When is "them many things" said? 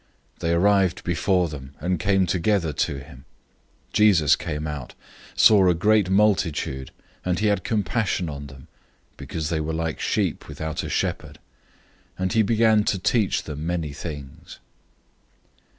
13.43-14.57